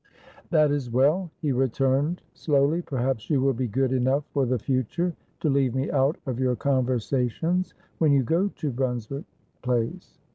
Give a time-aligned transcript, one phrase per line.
[0.49, 2.81] "That is well," he returned, slowly.
[2.81, 6.55] "Perhaps you will be good enough for the future to leave me out of your
[6.55, 9.25] conversations when you go to Brunswick
[9.61, 10.17] Place.